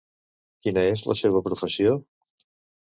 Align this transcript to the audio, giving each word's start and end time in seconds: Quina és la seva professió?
Quina 0.65 0.85
és 0.95 1.05
la 1.11 1.17
seva 1.21 1.45
professió? 1.51 1.97